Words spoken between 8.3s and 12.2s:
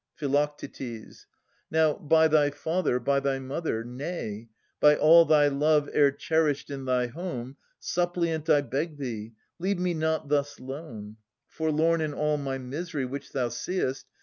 I beg thee, leave me not thus lone. Forlorn in